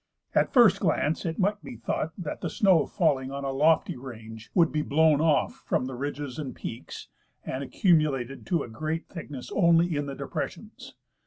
At 0.33 0.51
first 0.51 0.79
glance 0.79 1.27
it 1.27 1.37
might 1.37 1.61
be 1.63 1.75
thought 1.75 2.11
that 2.17 2.41
the 2.41 2.49
snow 2.49 2.87
falling 2.87 3.31
on 3.31 3.43
a 3.43 3.51
lofty 3.51 3.95
range 3.95 4.49
would 4.55 4.71
be 4.71 4.81
blown 4.81 5.21
off 5.21 5.53
from 5.67 5.85
the 5.85 5.93
ridges 5.93 6.39
and 6.39 6.55
peaks 6.55 7.07
and 7.45 7.63
accumulated 7.63 8.47
to 8.47 8.63
a 8.63 8.67
great 8.67 9.09
thickness 9.09 9.51
only 9.51 9.95
in 9.95 10.07
the 10.07 10.15
depressions. 10.15 10.95